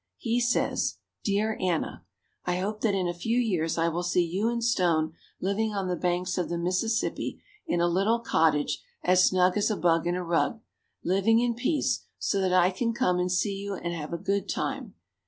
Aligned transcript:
He 0.17 0.39
says: 0.39 0.97
Dear 1.23 1.55
Anna, 1.61 2.03
I 2.43 2.55
hope 2.55 2.81
that 2.81 2.95
in 2.95 3.07
a 3.07 3.13
few 3.13 3.37
years 3.39 3.77
I 3.77 3.87
will 3.87 4.01
see 4.01 4.25
you 4.25 4.49
and 4.49 4.63
Stone 4.63 5.13
living 5.39 5.73
on 5.75 5.87
the 5.89 5.95
banks 5.95 6.39
of 6.39 6.49
the 6.49 6.57
Mississippi, 6.57 7.39
in 7.67 7.79
a 7.81 7.87
little 7.87 8.17
cottage, 8.19 8.81
as 9.03 9.23
snug 9.23 9.57
as 9.57 9.69
a 9.69 9.77
bug 9.77 10.07
in 10.07 10.15
a 10.15 10.23
rug, 10.23 10.59
living 11.03 11.37
in 11.37 11.53
peace, 11.53 12.07
so 12.17 12.41
that 12.41 12.51
I 12.51 12.71
can 12.71 12.93
come 12.93 13.19
and 13.19 13.31
see 13.31 13.53
you 13.57 13.75
and 13.75 13.93
have 13.93 14.11
a 14.11 14.17
good 14.17 14.49
time. 14.49 14.95